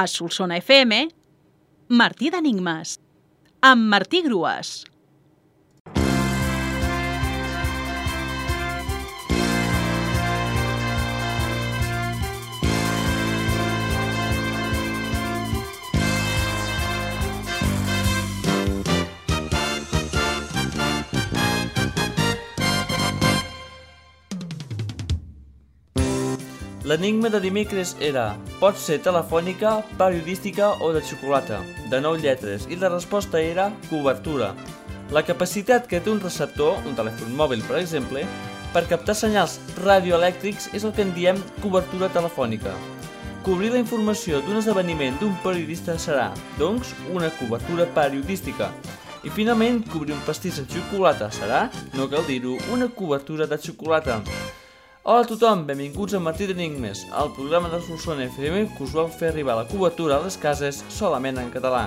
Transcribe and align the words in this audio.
A 0.00 0.06
Solsona 0.08 0.56
FM, 0.56 1.10
Martí 1.92 2.30
d'Enigmes, 2.32 2.94
amb 3.60 3.84
Martí 3.92 4.22
Grues. 4.24 4.86
L'enigma 26.80 27.28
de 27.28 27.42
dimecres 27.44 27.90
era 28.00 28.38
pot 28.56 28.78
ser 28.80 29.02
telefònica, 29.04 29.82
periodística 30.00 30.70
o 30.80 30.94
de 30.94 31.02
xocolata, 31.04 31.58
de 31.92 31.98
9 32.00 32.22
lletres, 32.22 32.64
i 32.72 32.78
la 32.80 32.88
resposta 32.88 33.36
era 33.36 33.66
cobertura. 33.90 34.54
La 35.12 35.20
capacitat 35.20 35.84
que 35.90 36.00
té 36.00 36.08
un 36.08 36.22
receptor, 36.24 36.78
un 36.88 36.96
telèfon 36.96 37.34
mòbil 37.36 37.60
per 37.66 37.76
exemple, 37.82 38.22
per 38.72 38.86
captar 38.88 39.12
senyals 39.18 39.58
radioelèctrics 39.84 40.70
és 40.72 40.86
el 40.88 40.94
que 40.96 41.04
en 41.04 41.12
diem 41.12 41.42
cobertura 41.60 42.08
telefònica. 42.14 42.72
Cobrir 43.44 43.74
la 43.74 43.82
informació 43.82 44.40
d'un 44.46 44.62
esdeveniment 44.62 45.20
d'un 45.20 45.36
periodista 45.44 45.98
serà, 46.00 46.30
doncs, 46.56 46.94
una 47.12 47.28
cobertura 47.42 47.84
periodística. 47.92 48.70
I 49.20 49.28
finalment, 49.28 49.82
cobrir 49.92 50.16
un 50.16 50.24
pastís 50.24 50.62
amb 50.62 50.72
xocolata 50.72 51.28
serà, 51.28 51.66
no 51.92 52.08
cal 52.08 52.24
dir-ho, 52.24 52.56
una 52.72 52.88
cobertura 52.88 53.44
de 53.44 53.60
xocolata. 53.60 54.22
Hola 55.10 55.24
a 55.24 55.26
tothom, 55.26 55.64
benvinguts 55.66 56.14
a 56.14 56.20
Martí 56.22 56.46
d'Enigmes, 56.46 57.00
el 57.18 57.32
programa 57.34 57.66
de 57.72 57.80
Solsona 57.82 58.28
FM 58.28 58.60
que 58.76 58.84
us 58.84 58.92
vol 58.94 59.08
fer 59.10 59.32
arribar 59.32 59.56
la 59.58 59.64
cobertura 59.66 60.20
a 60.20 60.22
les 60.22 60.36
cases 60.38 60.84
solament 60.86 61.40
en 61.42 61.50
català. 61.50 61.80